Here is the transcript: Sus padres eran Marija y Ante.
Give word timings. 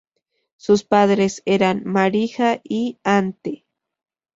Sus 0.57 0.83
padres 0.83 1.43
eran 1.45 1.83
Marija 1.85 2.59
y 2.63 2.97
Ante. 3.03 3.67